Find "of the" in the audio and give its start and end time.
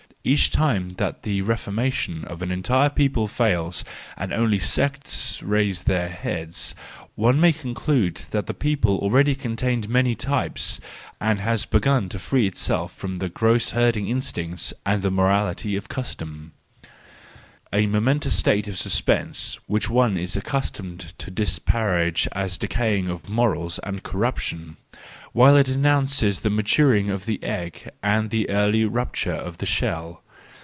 27.09-27.41, 29.31-29.65